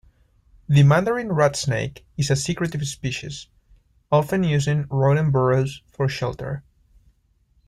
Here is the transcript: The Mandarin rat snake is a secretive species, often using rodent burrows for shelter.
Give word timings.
The 0.67 0.81
Mandarin 0.81 1.31
rat 1.31 1.55
snake 1.55 2.07
is 2.17 2.31
a 2.31 2.35
secretive 2.35 2.87
species, 2.87 3.45
often 4.11 4.43
using 4.43 4.87
rodent 4.89 5.31
burrows 5.31 5.83
for 5.85 6.09
shelter. 6.09 6.63